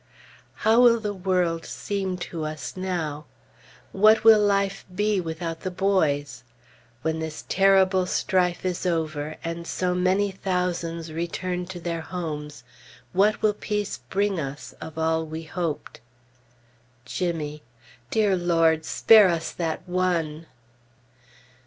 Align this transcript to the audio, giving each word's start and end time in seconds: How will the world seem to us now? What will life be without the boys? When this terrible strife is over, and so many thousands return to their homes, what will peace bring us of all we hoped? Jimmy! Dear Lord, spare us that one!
How 0.65 0.81
will 0.81 0.99
the 0.99 1.13
world 1.13 1.63
seem 1.63 2.17
to 2.31 2.43
us 2.43 2.75
now? 2.75 3.25
What 3.91 4.23
will 4.23 4.39
life 4.41 4.83
be 4.95 5.21
without 5.21 5.59
the 5.59 5.69
boys? 5.69 6.43
When 7.03 7.19
this 7.19 7.43
terrible 7.47 8.07
strife 8.07 8.65
is 8.65 8.87
over, 8.87 9.35
and 9.43 9.67
so 9.67 9.93
many 9.93 10.31
thousands 10.31 11.11
return 11.13 11.67
to 11.67 11.79
their 11.79 12.01
homes, 12.01 12.63
what 13.13 13.43
will 13.43 13.53
peace 13.53 13.99
bring 14.09 14.39
us 14.39 14.73
of 14.81 14.97
all 14.97 15.23
we 15.23 15.43
hoped? 15.43 15.99
Jimmy! 17.05 17.61
Dear 18.09 18.35
Lord, 18.35 18.85
spare 18.85 19.27
us 19.27 19.51
that 19.51 19.87
one! 19.87 20.47